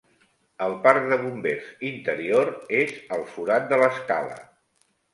El 0.67 0.71
parc 0.85 1.05
de 1.11 1.19
bombers 1.25 1.69
interior 1.91 2.51
és 2.81 2.97
al 3.19 3.25
forat 3.37 3.73
de 3.75 3.83
l'escala. 3.85 4.45